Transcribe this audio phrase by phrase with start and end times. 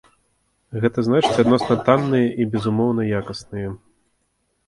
[0.83, 3.69] Гэта значыць адносна танныя і безумоўна якасныя.